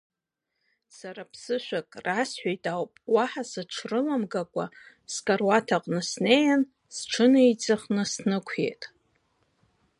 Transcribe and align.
Сара 0.97 1.21
аԥсышәак 1.25 1.89
расҳәеит 2.05 2.63
ауп 2.73 2.93
уаҳа 3.13 3.43
сыҽ-рыламгалакәа, 3.51 4.65
скаруаҭ 5.13 5.67
аҟны 5.77 6.01
снеин, 6.09 6.61
сҽынеиҵыхны 6.95 8.03
снықәиеит. 8.11 8.81